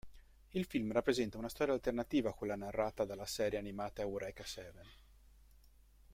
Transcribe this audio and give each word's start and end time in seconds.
Il 0.53 0.65
film 0.65 0.91
rappresenta 0.93 1.37
una 1.37 1.47
storia 1.47 1.75
alternativa 1.75 2.31
a 2.31 2.33
quella 2.33 2.55
narrata 2.55 3.05
dalla 3.05 3.27
serie 3.27 3.59
animata 3.59 4.01
Eureka 4.01 4.43
Seven. 4.43 4.87